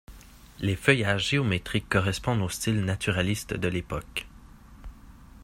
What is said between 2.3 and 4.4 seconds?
au style naturaliste de l'époque.